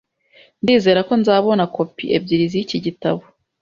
Ndizera 0.63 0.99
ko 1.07 1.13
nzabona 1.21 1.63
kopi 1.75 2.05
ebyiri 2.17 2.45
z'iki 2.51 2.77
gitabo. 2.85 3.21